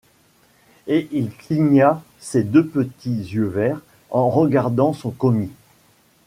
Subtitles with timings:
[0.87, 5.51] Et il cligna ses deux petits yeux verts en regardant son commis.